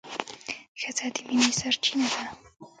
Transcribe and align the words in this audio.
ښځه 0.79 1.07
د 1.13 1.17
مینې 1.27 1.51
سرچینه 1.59 2.07
ده. 2.13 2.23